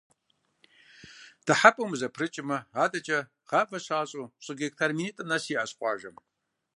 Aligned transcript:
Дыхьэпӏэм 1.45 1.89
узэпрыкӏмэ, 1.93 2.57
адэкӏэ 2.83 3.19
гъавэ 3.49 3.77
щащӏэу 3.85 4.31
щӏы 4.43 4.53
гектар 4.59 4.91
минитӏым 4.97 5.27
нэс 5.29 5.45
иӏэщ 5.53 5.71
къуажэм. 5.79 6.15